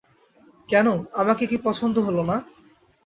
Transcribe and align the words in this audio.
কেন, 0.69 0.87
আমাকে 1.13 1.43
কি 1.47 1.57
পছন্দ 1.63 1.95
হল 1.99 2.17
না। 2.21 2.35